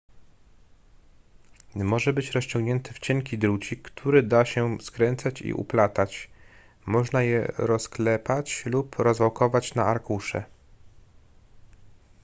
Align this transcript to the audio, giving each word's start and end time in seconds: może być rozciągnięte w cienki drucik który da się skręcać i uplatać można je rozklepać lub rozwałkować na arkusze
może 1.75 2.13
być 2.13 2.31
rozciągnięte 2.31 2.93
w 2.93 2.99
cienki 2.99 3.37
drucik 3.37 3.81
który 3.81 4.23
da 4.23 4.45
się 4.45 4.77
skręcać 4.81 5.41
i 5.41 5.53
uplatać 5.53 6.29
można 6.85 7.21
je 7.23 7.51
rozklepać 7.57 8.63
lub 8.65 8.95
rozwałkować 8.95 9.75
na 9.75 9.83
arkusze 9.85 10.43